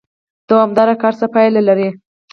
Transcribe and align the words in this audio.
دوامدار 0.49 0.89
کار 1.01 1.13
څه 1.19 1.25
پایله 1.33 1.61
لري؟ 1.67 1.89